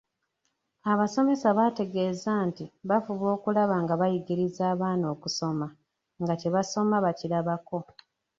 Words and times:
Abasomesa 0.91 1.47
baategeeza 1.57 2.31
nti 2.47 2.65
bafuba 2.89 3.25
okulaba 3.35 3.75
nga 3.83 3.93
bayigiriza 4.01 4.63
abaana 4.73 5.05
okusoma 5.13 5.67
nga 6.21 6.33
kye 6.39 6.49
basoma 6.55 6.95
bakirabako. 7.05 7.79